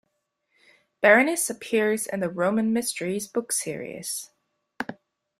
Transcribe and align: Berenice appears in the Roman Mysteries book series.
Berenice 1.03 1.47
appears 1.51 2.07
in 2.07 2.21
the 2.21 2.29
Roman 2.31 2.73
Mysteries 2.73 3.27
book 3.27 3.51
series. 3.51 4.31